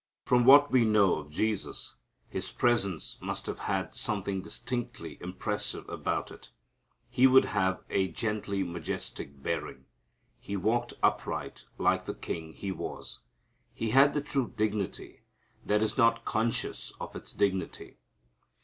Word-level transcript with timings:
From 0.25 0.45
what 0.45 0.71
we 0.71 0.83
know 0.83 1.17
of 1.19 1.29
Jesus 1.29 1.97
His 2.27 2.49
presence 2.49 3.19
must 3.21 3.45
have 3.45 3.59
had 3.59 3.93
something 3.93 4.41
distinctly 4.41 5.19
impressive 5.21 5.87
about 5.87 6.31
it. 6.31 6.49
He 7.07 7.27
would 7.27 7.45
have 7.45 7.83
a 7.87 8.07
gently 8.07 8.63
majestic 8.63 9.43
bearing. 9.43 9.85
He 10.39 10.57
walked 10.57 10.95
upright 11.03 11.65
like 11.77 12.05
the 12.05 12.15
king 12.15 12.53
He 12.53 12.71
was. 12.71 13.19
He 13.75 13.91
had 13.91 14.15
the 14.15 14.21
true 14.21 14.51
dignity 14.57 15.21
that 15.63 15.83
is 15.83 15.99
not 15.99 16.25
conscious 16.25 16.91
of 16.99 17.15
its 17.15 17.31
dignity. 17.31 17.97